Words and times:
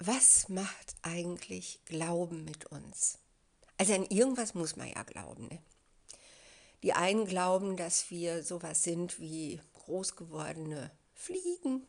was 0.00 0.48
macht 0.48 0.94
eigentlich 1.02 1.78
Glauben 1.84 2.44
mit 2.44 2.66
uns? 2.66 3.18
Also 3.76 3.94
an 3.94 4.06
irgendwas 4.06 4.54
muss 4.54 4.74
man 4.76 4.88
ja 4.88 5.02
glauben. 5.02 5.48
Ne? 5.48 5.58
Die 6.82 6.94
einen 6.94 7.26
glauben, 7.26 7.76
dass 7.76 8.10
wir 8.10 8.42
sowas 8.42 8.82
sind 8.82 9.20
wie 9.20 9.60
groß 9.74 10.16
gewordene 10.16 10.90
Fliegen, 11.14 11.86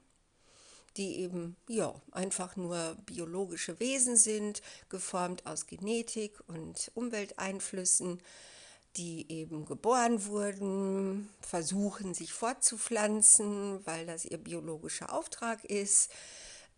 die 0.98 1.20
eben 1.22 1.56
ja 1.70 1.96
einfach 2.12 2.58
nur 2.58 2.98
biologische 3.06 3.80
Wesen 3.80 4.18
sind, 4.18 4.62
geformt 4.90 5.46
aus 5.46 5.66
Genetik 5.66 6.38
und 6.48 6.92
Umwelteinflüssen, 6.96 8.22
die 8.98 9.32
eben 9.32 9.64
geboren 9.64 10.26
wurden, 10.26 11.30
versuchen 11.40 12.14
sich 12.14 12.34
fortzupflanzen, 12.34 13.86
weil 13.86 14.06
das 14.06 14.26
ihr 14.26 14.38
biologischer 14.38 15.14
Auftrag 15.14 15.64
ist, 15.64 16.12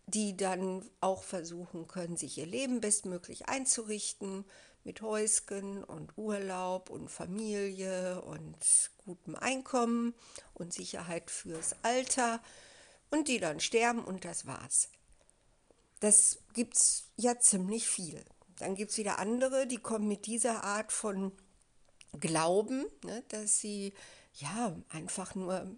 die 0.06 0.36
dann 0.36 0.88
auch 1.00 1.22
versuchen 1.22 1.88
können, 1.88 2.16
sich 2.16 2.38
ihr 2.38 2.46
Leben 2.46 2.80
bestmöglich 2.80 3.48
einzurichten 3.48 4.44
mit 4.84 5.00
Häusken 5.00 5.82
und 5.82 6.16
Urlaub 6.18 6.90
und 6.90 7.10
Familie 7.10 8.20
und 8.22 8.56
gutem 9.04 9.34
Einkommen 9.34 10.14
und 10.52 10.72
Sicherheit 10.74 11.30
fürs 11.30 11.74
Alter 11.82 12.42
und 13.10 13.28
die 13.28 13.38
dann 13.38 13.60
sterben 13.60 14.04
und 14.04 14.24
das 14.24 14.46
war's. 14.46 14.88
Das 16.00 16.38
gibt's 16.52 17.06
ja 17.16 17.38
ziemlich 17.38 17.88
viel. 17.88 18.22
Dann 18.58 18.74
gibt 18.74 18.90
es 18.90 18.98
wieder 18.98 19.18
andere, 19.18 19.66
die 19.66 19.78
kommen 19.78 20.06
mit 20.06 20.26
dieser 20.26 20.64
Art 20.64 20.92
von 20.92 21.32
Glauben, 22.20 22.84
ne, 23.04 23.24
dass 23.28 23.58
sie 23.58 23.94
ja 24.34 24.76
einfach 24.90 25.34
nur 25.34 25.74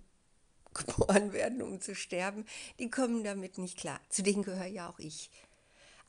geboren 0.76 1.32
werden, 1.32 1.62
um 1.62 1.80
zu 1.80 1.94
sterben, 1.94 2.44
die 2.78 2.90
kommen 2.90 3.24
damit 3.24 3.58
nicht 3.58 3.78
klar. 3.78 4.00
Zu 4.08 4.22
denen 4.22 4.42
gehöre 4.42 4.66
ja 4.66 4.88
auch 4.88 4.98
ich. 4.98 5.30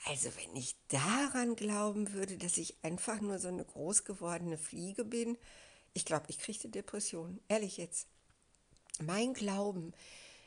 Also 0.05 0.29
wenn 0.37 0.55
ich 0.55 0.75
daran 0.89 1.55
glauben 1.55 2.13
würde, 2.13 2.37
dass 2.37 2.57
ich 2.57 2.75
einfach 2.83 3.19
nur 3.19 3.39
so 3.39 3.47
eine 3.47 3.65
groß 3.65 4.03
gewordene 4.03 4.57
Fliege 4.57 5.03
bin, 5.03 5.37
ich 5.93 6.05
glaube, 6.05 6.25
ich 6.29 6.37
kriege 6.37 6.69
Depression. 6.69 7.39
Ehrlich 7.47 7.77
jetzt. 7.77 8.07
Mein 8.99 9.33
Glauben 9.33 9.93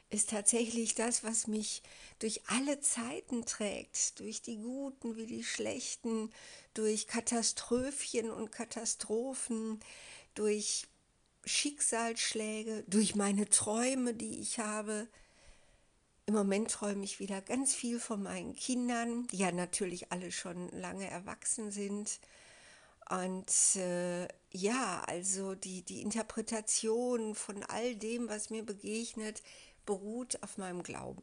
ist 0.08 0.30
tatsächlich 0.30 0.94
das, 0.94 1.24
was 1.24 1.46
mich 1.46 1.82
durch 2.18 2.42
alle 2.48 2.80
Zeiten 2.80 3.44
trägt, 3.46 4.18
durch 4.18 4.42
die 4.42 4.58
guten 4.58 5.16
wie 5.16 5.26
die 5.26 5.44
schlechten, 5.44 6.32
durch 6.74 7.06
Katastrophchen 7.06 8.30
und 8.30 8.50
Katastrophen, 8.50 9.80
durch 10.34 10.86
Schicksalsschläge, 11.44 12.84
durch 12.86 13.14
meine 13.14 13.48
Träume, 13.48 14.14
die 14.14 14.40
ich 14.40 14.58
habe. 14.58 15.08
Im 16.26 16.34
Moment 16.34 16.70
träume 16.70 17.04
ich 17.04 17.18
wieder 17.18 17.40
ganz 17.40 17.74
viel 17.74 17.98
von 17.98 18.22
meinen 18.22 18.54
Kindern, 18.54 19.26
die 19.28 19.38
ja 19.38 19.52
natürlich 19.52 20.12
alle 20.12 20.30
schon 20.30 20.68
lange 20.70 21.08
erwachsen 21.08 21.70
sind. 21.70 22.20
Und 23.08 23.76
äh, 23.76 24.28
ja, 24.52 25.02
also 25.06 25.56
die, 25.56 25.82
die 25.82 26.02
Interpretation 26.02 27.34
von 27.34 27.64
all 27.64 27.96
dem, 27.96 28.28
was 28.28 28.50
mir 28.50 28.64
begegnet, 28.64 29.42
beruht 29.84 30.40
auf 30.42 30.58
meinem 30.58 30.84
Glauben. 30.84 31.22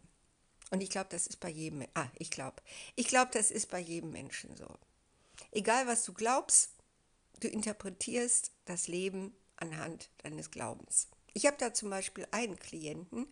Und 0.69 0.81
ich 0.81 0.89
glaube, 0.89 1.07
das 1.09 1.27
ist 1.27 1.39
bei 1.39 1.49
jedem, 1.49 1.85
ah, 1.93 2.09
ich 2.15 2.29
glaube, 2.29 2.61
ich 2.95 3.07
glaube, 3.07 3.31
das 3.31 3.51
ist 3.51 3.69
bei 3.69 3.79
jedem 3.79 4.11
Menschen 4.11 4.55
so. 4.57 4.67
Egal, 5.51 5.87
was 5.87 6.03
du 6.03 6.13
glaubst, 6.13 6.71
du 7.39 7.47
interpretierst 7.47 8.51
das 8.65 8.89
Leben 8.89 9.33
anhand 9.57 10.09
deines 10.23 10.51
Glaubens. 10.51 11.07
Ich 11.33 11.45
habe 11.45 11.57
da 11.59 11.73
zum 11.73 11.89
Beispiel 11.89 12.27
einen 12.31 12.57
Klienten, 12.57 13.27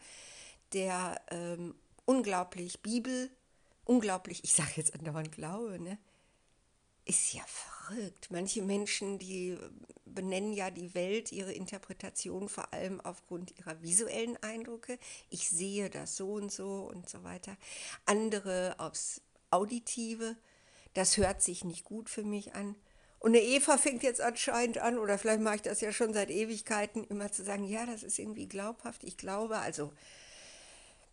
der 0.73 1.21
ähm, 1.29 1.75
unglaublich 2.05 2.81
Bibel, 2.81 3.29
unglaublich, 3.83 4.43
ich 4.43 4.53
sage 4.53 4.73
jetzt 4.75 4.93
andauernd 4.93 5.31
Glaube, 5.31 5.79
ne? 5.79 5.97
Ist 7.07 7.33
ja 7.33 7.43
verrückt. 7.45 8.29
Manche 8.31 8.63
Menschen, 8.63 9.19
die 9.19 9.57
benennen 10.05 10.53
ja 10.53 10.71
die 10.71 10.95
Welt, 10.95 11.31
ihre 11.31 11.53
Interpretation 11.53 12.49
vor 12.49 12.73
allem 12.73 12.99
aufgrund 13.01 13.57
ihrer 13.59 13.81
visuellen 13.83 14.37
Eindrücke. 14.41 14.97
Ich 15.29 15.49
sehe 15.49 15.89
das 15.89 16.15
so 16.15 16.33
und 16.33 16.51
so 16.51 16.89
und 16.91 17.07
so 17.07 17.23
weiter. 17.23 17.57
Andere 18.05 18.75
aufs 18.79 19.21
Auditive. 19.51 20.35
Das 20.95 21.17
hört 21.17 21.43
sich 21.43 21.63
nicht 21.63 21.83
gut 21.83 22.09
für 22.09 22.23
mich 22.23 22.55
an. 22.55 22.75
Und 23.25 23.35
eine 23.35 23.43
Eva 23.43 23.79
fängt 23.79 24.03
jetzt 24.03 24.21
anscheinend 24.21 24.77
an, 24.77 24.99
oder 24.99 25.17
vielleicht 25.17 25.41
mache 25.41 25.55
ich 25.55 25.61
das 25.63 25.81
ja 25.81 25.91
schon 25.91 26.13
seit 26.13 26.29
Ewigkeiten, 26.29 27.03
immer 27.05 27.31
zu 27.31 27.43
sagen, 27.43 27.63
ja, 27.63 27.87
das 27.87 28.03
ist 28.03 28.19
irgendwie 28.19 28.47
glaubhaft. 28.47 29.03
Ich 29.03 29.17
glaube, 29.17 29.57
also 29.57 29.91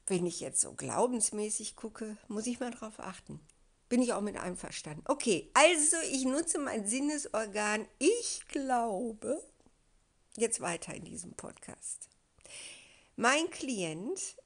wenn 0.09 0.27
ich 0.27 0.39
jetzt 0.41 0.61
so 0.61 0.75
glaubensmäßig 0.75 1.75
gucke, 1.75 2.19
muss 2.29 2.47
ich 2.47 2.61
mal 2.61 2.71
drauf 2.71 2.99
achten. 2.99 3.41
Bin 3.89 4.03
ich 4.03 4.13
auch 4.13 4.21
mit 4.21 4.37
einverstanden. 4.37 5.03
Okay, 5.07 5.51
also 5.55 5.97
ich 6.11 6.27
nutze 6.27 6.59
mein 6.59 6.87
Sinnesorgan. 6.87 7.89
Ich 7.99 8.43
glaube, 8.49 9.43
jetzt 10.37 10.61
weiter 10.61 10.93
in 10.93 11.07
diesem 11.07 11.33
Podcast. 11.33 12.11
Mein 13.17 13.49
Klient 13.49 14.37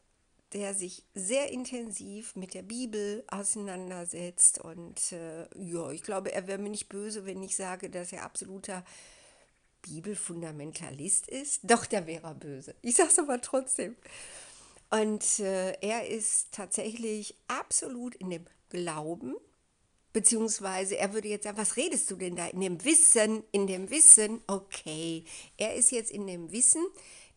der 0.53 0.75
sich 0.75 1.05
sehr 1.15 1.51
intensiv 1.51 2.37
mit 2.37 2.55
der 2.55 2.63
Bibel 2.63 3.25
auseinandersetzt. 3.29 4.61
Und 4.61 5.13
äh, 5.13 5.47
ja, 5.59 5.91
ich 5.91 6.03
glaube, 6.03 6.33
er 6.33 6.47
wäre 6.47 6.59
mir 6.59 6.71
nicht 6.71 6.89
böse, 6.89 7.27
wenn 7.27 7.43
ich 7.43 7.57
sage, 7.57 7.91
dass 7.91 8.13
er 8.13 8.23
absoluter 8.23 8.85
Bibelfundamentalist 9.83 11.29
ist. 11.29 11.61
Doch, 11.65 11.87
da 11.87 12.07
wäre 12.07 12.29
er 12.29 12.35
böse. 12.35 12.75
Ich 12.83 12.97
sage 12.97 13.11
es 13.11 13.19
aber 13.19 13.41
trotzdem. 13.41 13.97
Und 14.91 15.41
äh, 15.41 15.73
er 15.81 16.09
ist 16.09 16.53
tatsächlich 16.53 17.35
absolut 17.49 18.15
in 18.17 18.31
dem 18.31 18.45
Glauben, 18.69 19.35
beziehungsweise 20.13 20.97
er 20.97 21.13
würde 21.13 21.29
jetzt 21.29 21.45
sagen, 21.45 21.59
was 21.59 21.77
redest 21.77 22.11
du 22.11 22.17
denn 22.17 22.37
da? 22.37 22.47
In 22.47 22.61
dem 22.61 22.85
Wissen, 22.85 23.43
in 23.53 23.67
dem 23.67 23.91
Wissen, 23.91 24.41
okay. 24.47 25.25
Er 25.57 25.75
ist 25.75 25.91
jetzt 25.91 26.11
in 26.11 26.27
dem 26.27 26.53
Wissen, 26.53 26.85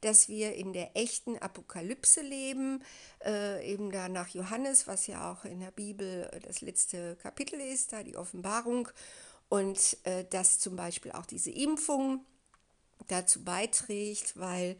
dass 0.01 0.29
wir 0.29 0.53
in 0.55 0.73
der 0.73 0.95
echten 0.95 1.37
Apokalypse 1.37 2.21
leben, 2.21 2.83
äh, 3.25 3.71
eben 3.71 3.91
da 3.91 4.09
nach 4.09 4.29
Johannes, 4.29 4.87
was 4.87 5.07
ja 5.07 5.31
auch 5.31 5.45
in 5.45 5.59
der 5.59 5.71
Bibel 5.71 6.29
äh, 6.31 6.39
das 6.39 6.61
letzte 6.61 7.15
Kapitel 7.17 7.59
ist, 7.59 7.93
da 7.93 8.03
die 8.03 8.17
Offenbarung, 8.17 8.89
und 9.49 9.97
äh, 10.03 10.25
dass 10.29 10.59
zum 10.59 10.75
Beispiel 10.75 11.11
auch 11.11 11.25
diese 11.25 11.51
Impfung 11.51 12.23
dazu 13.07 13.43
beiträgt, 13.43 14.37
weil 14.39 14.77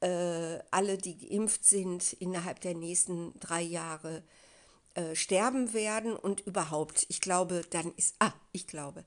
äh, 0.00 0.58
alle, 0.70 0.96
die 0.96 1.18
geimpft 1.18 1.64
sind, 1.64 2.14
innerhalb 2.14 2.60
der 2.60 2.74
nächsten 2.74 3.38
drei 3.38 3.60
Jahre 3.60 4.22
äh, 4.94 5.14
sterben 5.14 5.72
werden 5.74 6.16
und 6.16 6.40
überhaupt, 6.40 7.06
ich 7.08 7.20
glaube, 7.20 7.62
dann 7.70 7.92
ist, 7.96 8.14
ah, 8.18 8.32
ich 8.52 8.66
glaube, 8.66 9.04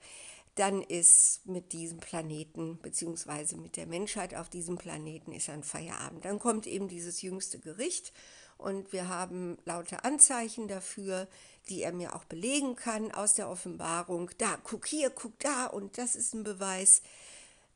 dann 0.61 0.83
ist 0.83 1.47
mit 1.47 1.73
diesem 1.73 1.97
Planeten, 1.97 2.77
beziehungsweise 2.83 3.57
mit 3.57 3.77
der 3.77 3.87
Menschheit 3.87 4.35
auf 4.35 4.47
diesem 4.47 4.77
Planeten, 4.77 5.31
ist 5.31 5.49
ein 5.49 5.63
Feierabend. 5.63 6.23
Dann 6.23 6.37
kommt 6.37 6.67
eben 6.67 6.87
dieses 6.87 7.23
jüngste 7.23 7.57
Gericht 7.57 8.13
und 8.59 8.93
wir 8.93 9.09
haben 9.09 9.57
lauter 9.65 10.05
Anzeichen 10.05 10.67
dafür, 10.67 11.27
die 11.67 11.81
er 11.81 11.93
mir 11.93 12.15
auch 12.15 12.25
belegen 12.25 12.75
kann 12.75 13.11
aus 13.11 13.33
der 13.33 13.49
Offenbarung. 13.49 14.29
Da, 14.37 14.55
guck 14.63 14.85
hier, 14.85 15.09
guck 15.09 15.39
da 15.39 15.65
und 15.65 15.97
das 15.97 16.15
ist 16.15 16.35
ein 16.35 16.43
Beweis. 16.43 17.01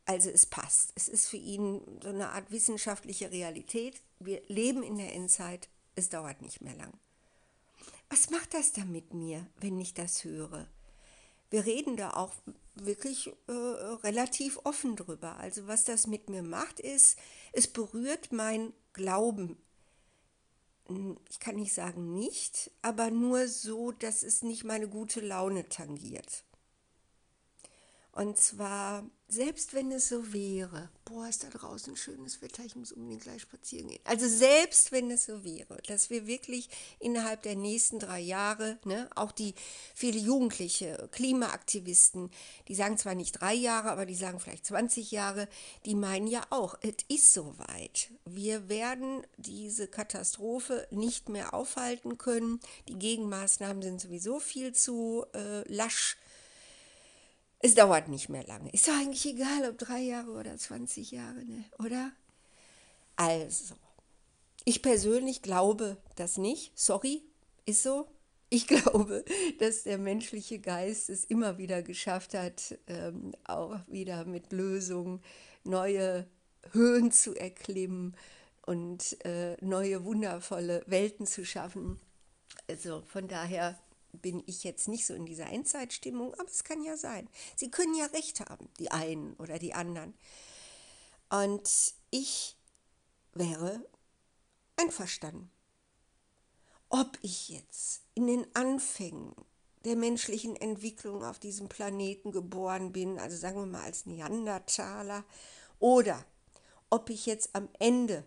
Also 0.06 0.30
es 0.30 0.46
passt. 0.46 0.92
Es 0.94 1.08
ist 1.08 1.28
für 1.28 1.38
ihn 1.38 1.82
so 2.04 2.10
eine 2.10 2.30
Art 2.30 2.52
wissenschaftliche 2.52 3.32
Realität. 3.32 4.00
Wir 4.20 4.44
leben 4.48 4.84
in 4.84 5.00
der 5.00 5.12
Endzeit. 5.16 5.70
Es 5.96 6.10
dauert 6.10 6.44
nicht 6.44 6.62
mehr 6.62 6.76
lang. 6.76 6.94
Was 8.12 8.30
macht 8.30 8.54
das 8.54 8.74
da 8.74 8.86
mit 8.86 9.16
mir, 9.16 9.48
wenn 9.60 9.80
ich 9.80 9.96
das 9.96 10.24
höre? 10.24 10.68
Wir 11.50 11.66
reden 11.66 11.98
da 11.98 12.12
auch 12.12 12.34
wirklich 12.76 13.32
äh, 13.48 13.52
relativ 13.52 14.60
offen 14.64 14.96
drüber. 14.96 15.38
Also 15.38 15.68
was 15.68 15.86
das 15.86 16.08
mit 16.08 16.30
mir 16.30 16.44
macht, 16.44 16.80
ist, 16.80 17.18
es 17.54 17.68
berührt 17.68 18.32
mein 18.32 18.74
Glauben. 18.94 19.58
Ich 21.30 21.40
kann 21.40 21.56
nicht 21.56 21.74
sagen 21.74 22.14
nicht, 22.14 22.72
aber 22.82 23.10
nur 23.10 23.48
so, 23.48 23.92
dass 23.92 24.22
es 24.22 24.44
nicht 24.44 24.64
meine 24.64 24.88
gute 24.88 25.20
Laune 25.20 25.68
tangiert. 25.68 26.44
Und 28.16 28.38
zwar, 28.38 29.04
selbst 29.28 29.74
wenn 29.74 29.92
es 29.92 30.08
so 30.08 30.32
wäre, 30.32 30.90
boah, 31.04 31.28
ist 31.28 31.44
da 31.44 31.50
draußen 31.50 31.98
schönes 31.98 32.42
Wetter, 32.42 32.64
ich 32.64 32.78
muss 32.78 32.94
unbedingt 32.94 33.24
gleich 33.24 33.42
spazieren 33.42 33.90
gehen. 33.90 34.00
Also 34.06 34.26
selbst 34.26 34.94
wenn 34.94 35.12
es 35.12 35.26
so 35.26 35.44
wäre, 35.44 35.82
dass 35.88 36.10
wir 36.10 36.26
wirklich 36.26 36.70
innerhalb 37.00 37.42
der 37.42 37.58
nächsten 37.58 38.00
drei 38.00 38.22
Jahre, 38.22 38.80
ne, 38.86 39.10
auch 39.16 39.34
die 39.34 39.54
viele 39.94 40.18
Jugendliche, 40.18 41.10
Klimaaktivisten, 41.12 42.32
die 42.70 42.76
sagen 42.76 42.98
zwar 42.98 43.16
nicht 43.16 43.34
drei 43.42 43.54
Jahre, 43.54 43.92
aber 43.92 44.06
die 44.06 44.16
sagen 44.16 44.40
vielleicht 44.40 44.66
20 44.66 45.12
Jahre, 45.12 45.50
die 45.86 45.96
meinen 45.96 46.28
ja 46.28 46.42
auch, 46.52 46.78
es 46.80 46.96
ist 47.10 47.34
soweit. 47.34 48.12
Wir 48.24 48.70
werden 48.70 49.28
diese 49.36 49.90
Katastrophe 49.90 50.88
nicht 50.90 51.28
mehr 51.28 51.54
aufhalten 51.54 52.18
können. 52.18 52.62
Die 52.88 52.98
Gegenmaßnahmen 52.98 53.84
sind 53.84 54.00
sowieso 54.00 54.40
viel 54.40 54.72
zu 54.72 55.26
äh, 55.34 55.70
lasch 55.70 56.16
es 57.66 57.74
dauert 57.74 58.10
nicht 58.10 58.30
mehr 58.30 58.46
lange. 58.46 58.70
Ist 58.70 58.88
doch 58.88 58.94
eigentlich 58.94 59.26
egal, 59.26 59.68
ob 59.68 59.80
drei 59.80 60.00
Jahre 60.00 60.32
oder 60.32 60.56
20 60.56 61.10
Jahre, 61.10 61.44
ne? 61.44 61.66
oder? 61.80 62.12
Also, 63.16 63.74
ich 64.66 64.84
persönlich 64.84 65.42
glaube 65.42 65.98
das 66.16 66.38
nicht. 66.38 66.78
Sorry, 66.78 67.24
ist 67.66 67.82
so. 67.82 68.08
ich 68.50 68.68
glaube, 68.68 69.26
dass 69.58 69.82
der 69.82 69.98
menschliche 69.98 70.60
Geist 70.60 71.10
es 71.10 71.26
immer 71.26 71.58
wieder 71.58 71.82
geschafft 71.82 72.36
hat, 72.36 72.78
ähm, 72.86 73.34
auch 73.46 73.80
wieder 73.88 74.26
mit 74.26 74.52
Lösungen 74.52 75.24
neue 75.64 76.28
Höhen 76.72 77.12
zu 77.12 77.34
erklimmen 77.34 78.16
und 78.68 79.18
äh, 79.26 79.58
neue 79.66 80.06
wundervolle 80.06 80.84
Welten 80.86 81.26
zu 81.26 81.44
schaffen. 81.44 82.00
Also 82.70 83.02
von 83.08 83.28
daher 83.28 83.80
bin 84.16 84.44
ich 84.46 84.64
jetzt 84.64 84.88
nicht 84.88 85.06
so 85.06 85.14
in 85.14 85.26
dieser 85.26 85.48
Endzeitstimmung, 85.48 86.34
aber 86.36 86.50
es 86.50 86.64
kann 86.64 86.84
ja 86.84 86.98
sein. 86.98 87.30
Sie 87.56 87.72
können 87.72 87.96
ja 87.96 88.06
recht 88.08 88.40
haben, 88.40 88.70
die 88.80 88.92
einen 88.92 89.34
oder 89.36 89.60
die 89.60 89.74
anderen. 89.74 90.14
Und 91.30 91.94
ich 92.12 92.56
wäre 93.34 93.86
einverstanden. 94.78 95.52
Ob 96.90 97.18
ich 97.22 97.50
jetzt 97.50 98.04
in 98.14 98.28
den 98.28 98.46
Anfängen 98.56 99.34
der 99.84 99.96
menschlichen 99.96 100.56
Entwicklung 100.56 101.24
auf 101.24 101.40
diesem 101.40 101.70
Planeten 101.70 102.32
geboren 102.32 102.92
bin, 102.92 103.20
also 103.20 103.38
sagen 103.38 103.60
wir 103.60 103.66
mal 103.66 103.84
als 103.84 104.06
Neandertaler, 104.06 105.24
oder 105.80 106.26
ob 106.90 107.10
ich 107.10 107.26
jetzt 107.26 107.50
am 107.54 107.70
Ende 107.80 108.24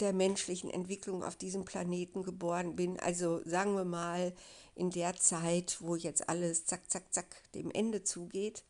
der 0.00 0.12
menschlichen 0.12 0.70
Entwicklung 0.70 1.22
auf 1.22 1.36
diesem 1.36 1.64
Planeten 1.64 2.22
geboren 2.22 2.76
bin, 2.76 2.98
also 3.00 3.42
sagen 3.44 3.74
wir 3.74 3.84
mal 3.84 4.34
in 4.74 4.90
der 4.90 5.16
Zeit, 5.16 5.78
wo 5.80 5.96
jetzt 5.96 6.28
alles 6.28 6.64
zack, 6.66 6.90
zack, 6.90 7.12
zack 7.12 7.52
dem 7.52 7.70
Ende 7.70 8.04
zugeht. 8.04 8.64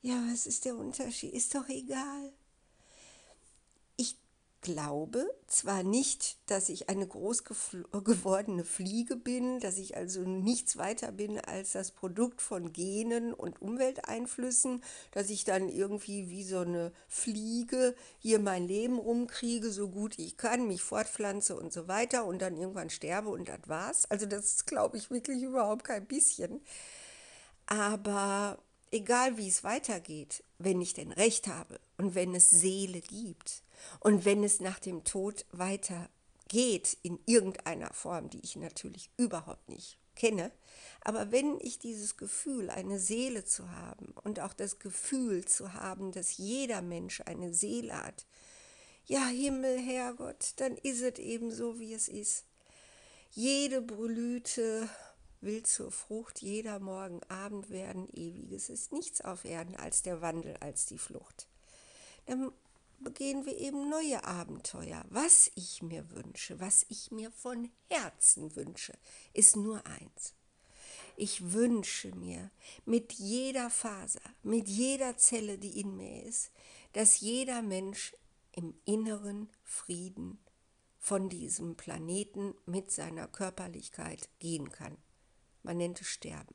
Ja, 0.00 0.22
was 0.30 0.46
ist 0.46 0.64
der 0.64 0.76
Unterschied? 0.76 1.34
Ist 1.34 1.54
doch 1.54 1.68
egal 1.68 2.32
glaube 4.60 5.28
zwar 5.46 5.82
nicht, 5.82 6.38
dass 6.46 6.68
ich 6.68 6.88
eine 6.88 7.06
groß 7.06 7.44
gewordene 7.44 8.64
Fliege 8.64 9.16
bin, 9.16 9.60
dass 9.60 9.78
ich 9.78 9.96
also 9.96 10.20
nichts 10.22 10.76
weiter 10.76 11.12
bin 11.12 11.38
als 11.38 11.72
das 11.72 11.92
Produkt 11.92 12.42
von 12.42 12.72
Genen 12.72 13.32
und 13.32 13.62
Umwelteinflüssen, 13.62 14.82
dass 15.12 15.30
ich 15.30 15.44
dann 15.44 15.68
irgendwie 15.68 16.28
wie 16.28 16.44
so 16.44 16.58
eine 16.58 16.92
Fliege 17.08 17.94
hier 18.18 18.40
mein 18.40 18.66
Leben 18.66 18.98
rumkriege, 18.98 19.70
so 19.70 19.88
gut 19.88 20.18
ich 20.18 20.36
kann, 20.36 20.66
mich 20.66 20.82
fortpflanze 20.82 21.56
und 21.56 21.72
so 21.72 21.86
weiter 21.86 22.24
und 22.24 22.42
dann 22.42 22.56
irgendwann 22.56 22.90
sterbe 22.90 23.28
und 23.28 23.48
das 23.48 23.60
war's. 23.66 24.10
Also 24.10 24.26
das 24.26 24.66
glaube 24.66 24.96
ich 24.96 25.10
wirklich 25.10 25.42
überhaupt 25.42 25.84
kein 25.84 26.06
bisschen. 26.06 26.60
Aber 27.66 28.58
egal 28.90 29.36
wie 29.36 29.48
es 29.48 29.62
weitergeht, 29.62 30.42
wenn 30.58 30.80
ich 30.80 30.94
denn 30.94 31.12
recht 31.12 31.46
habe 31.46 31.78
und 31.96 32.14
wenn 32.14 32.34
es 32.34 32.50
Seele 32.50 33.00
gibt, 33.00 33.62
und 34.00 34.24
wenn 34.24 34.44
es 34.44 34.60
nach 34.60 34.78
dem 34.78 35.04
Tod 35.04 35.46
weitergeht, 35.52 36.96
in 37.02 37.18
irgendeiner 37.26 37.92
Form, 37.92 38.30
die 38.30 38.40
ich 38.40 38.56
natürlich 38.56 39.10
überhaupt 39.16 39.68
nicht 39.68 39.98
kenne, 40.14 40.50
aber 41.02 41.30
wenn 41.30 41.58
ich 41.60 41.78
dieses 41.78 42.16
Gefühl, 42.16 42.70
eine 42.70 42.98
Seele 42.98 43.44
zu 43.44 43.70
haben 43.70 44.12
und 44.24 44.40
auch 44.40 44.52
das 44.52 44.78
Gefühl 44.78 45.44
zu 45.44 45.74
haben, 45.74 46.12
dass 46.12 46.36
jeder 46.36 46.82
Mensch 46.82 47.22
eine 47.24 47.54
Seele 47.54 47.96
hat, 48.02 48.26
ja 49.06 49.24
Himmel, 49.26 49.78
Herrgott, 49.78 50.54
dann 50.56 50.76
ist 50.76 51.02
es 51.02 51.18
eben 51.18 51.50
so, 51.50 51.78
wie 51.78 51.94
es 51.94 52.08
ist. 52.08 52.44
Jede 53.30 53.80
Blüte 53.80 54.88
will 55.40 55.62
zur 55.62 55.90
Frucht, 55.90 56.40
jeder 56.40 56.78
Morgen 56.78 57.20
Abend 57.28 57.70
werden 57.70 58.08
ewiges. 58.12 58.68
ist 58.68 58.92
nichts 58.92 59.20
auf 59.20 59.44
Erden 59.44 59.76
als 59.76 60.02
der 60.02 60.20
Wandel, 60.20 60.56
als 60.58 60.86
die 60.86 60.98
Flucht. 60.98 61.48
Dann 62.26 62.52
begehen 62.98 63.46
wir 63.46 63.56
eben 63.58 63.88
neue 63.88 64.24
Abenteuer. 64.24 65.04
Was 65.08 65.50
ich 65.54 65.82
mir 65.82 66.10
wünsche, 66.10 66.60
was 66.60 66.86
ich 66.88 67.10
mir 67.10 67.30
von 67.30 67.70
Herzen 67.88 68.54
wünsche, 68.56 68.94
ist 69.32 69.56
nur 69.56 69.84
eins. 69.86 70.34
Ich 71.16 71.52
wünsche 71.52 72.14
mir 72.14 72.50
mit 72.84 73.12
jeder 73.14 73.70
Faser, 73.70 74.20
mit 74.42 74.68
jeder 74.68 75.16
Zelle, 75.16 75.58
die 75.58 75.80
in 75.80 75.96
mir 75.96 76.22
ist, 76.22 76.52
dass 76.92 77.20
jeder 77.20 77.62
Mensch 77.62 78.14
im 78.52 78.74
inneren 78.84 79.48
Frieden 79.64 80.38
von 80.98 81.28
diesem 81.28 81.76
Planeten 81.76 82.54
mit 82.66 82.90
seiner 82.90 83.28
Körperlichkeit 83.28 84.28
gehen 84.38 84.70
kann. 84.70 84.96
Man 85.62 85.78
nennt 85.78 86.00
es 86.00 86.08
Sterben. 86.08 86.54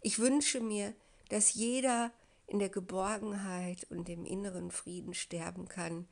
Ich 0.00 0.18
wünsche 0.18 0.60
mir, 0.60 0.94
dass 1.28 1.54
jeder 1.54 2.12
in 2.46 2.58
der 2.58 2.68
Geborgenheit 2.68 3.84
und 3.90 4.08
dem 4.08 4.24
inneren 4.24 4.70
Frieden 4.70 5.14
sterben 5.14 5.68
kann, 5.68 6.08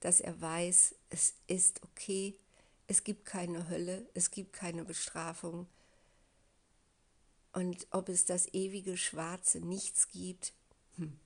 dass 0.00 0.20
er 0.20 0.40
weiß, 0.40 0.94
es 1.10 1.34
ist 1.46 1.82
okay, 1.82 2.38
es 2.86 3.04
gibt 3.04 3.24
keine 3.24 3.68
Hölle, 3.68 4.08
es 4.14 4.30
gibt 4.30 4.52
keine 4.52 4.84
Bestrafung. 4.84 5.66
Und 7.52 7.86
ob 7.90 8.08
es 8.08 8.24
das 8.24 8.52
ewige 8.52 8.96
schwarze 8.96 9.60
Nichts 9.60 10.08
gibt, 10.08 10.52
hm. 10.96 11.18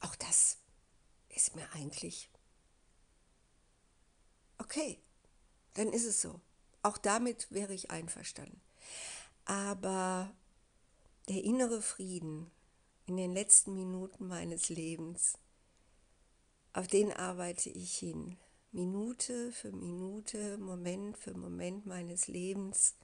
auch 0.00 0.14
das 0.16 0.58
ist 1.30 1.56
mir 1.56 1.68
eigentlich 1.72 2.30
okay. 4.58 4.98
Dann 5.74 5.88
ist 5.88 6.04
es 6.04 6.20
so. 6.20 6.40
Auch 6.82 6.98
damit 6.98 7.50
wäre 7.50 7.74
ich 7.74 7.90
einverstanden. 7.90 8.60
Aber 9.44 10.34
der 11.28 11.42
innere 11.44 11.82
Frieden, 11.82 12.50
in 13.06 13.16
den 13.16 13.32
letzten 13.32 13.74
Minuten 13.74 14.26
meines 14.28 14.68
Lebens. 14.68 15.38
Auf 16.72 16.86
den 16.86 17.12
arbeite 17.12 17.70
ich 17.70 17.96
hin. 17.96 18.38
Minute 18.70 19.52
für 19.52 19.72
Minute, 19.72 20.56
Moment 20.56 21.18
für 21.18 21.34
Moment 21.34 21.84
meines 21.84 22.26
Lebens 22.26 22.94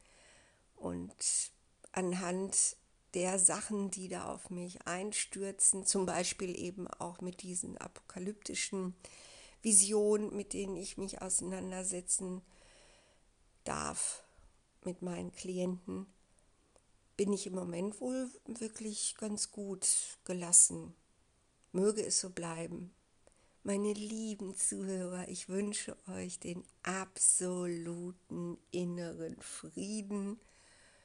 und 0.76 1.52
anhand 1.92 2.76
der 3.14 3.38
Sachen, 3.38 3.90
die 3.90 4.08
da 4.08 4.32
auf 4.32 4.50
mich 4.50 4.86
einstürzen, 4.86 5.84
zum 5.84 6.06
Beispiel 6.06 6.58
eben 6.58 6.88
auch 6.88 7.20
mit 7.20 7.42
diesen 7.42 7.76
apokalyptischen 7.76 8.94
Visionen, 9.62 10.34
mit 10.34 10.52
denen 10.52 10.76
ich 10.76 10.96
mich 10.96 11.20
auseinandersetzen 11.20 12.42
darf 13.64 14.24
mit 14.84 15.02
meinen 15.02 15.32
Klienten, 15.32 16.06
bin 17.18 17.32
ich 17.32 17.48
im 17.48 17.54
Moment 17.54 18.00
wohl 18.00 18.30
wirklich 18.46 19.16
ganz 19.18 19.50
gut 19.50 19.88
gelassen. 20.24 20.94
Möge 21.72 22.06
es 22.06 22.20
so 22.20 22.30
bleiben. 22.30 22.94
Meine 23.64 23.92
lieben 23.92 24.54
Zuhörer, 24.56 25.28
ich 25.28 25.48
wünsche 25.48 25.96
euch 26.08 26.38
den 26.38 26.64
absoluten 26.84 28.56
inneren 28.70 29.36
Frieden 29.42 30.38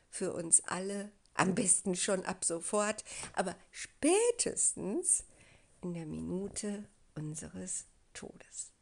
für 0.08 0.34
uns 0.34 0.64
alle, 0.66 1.12
am 1.34 1.56
besten 1.56 1.96
schon 1.96 2.24
ab 2.26 2.46
sofort, 2.46 3.04
aber 3.34 3.56
spätestens 3.72 5.26
in 5.82 5.96
der 5.96 6.06
Minute 6.06 6.88
unseres 7.16 7.86
Todes. 8.14 8.73